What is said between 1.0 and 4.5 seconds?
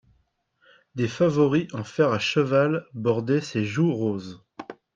favoris en fer a cheval bordaient ses joues roses.